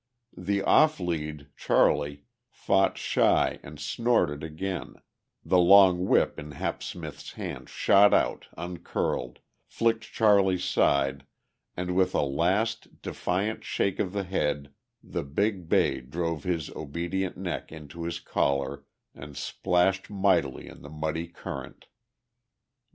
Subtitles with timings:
[0.35, 4.95] The off lead, Charlie, fought shy and snorted again;
[5.45, 9.37] the long whip in Hap Smith's hand shot out, uncurled,
[9.67, 11.27] flicked Charlie's side,
[11.77, 17.37] and with a last defiant shake of the head the big bay drove his obedient
[17.37, 21.85] neck into his collar and splashed mightily in the muddy current.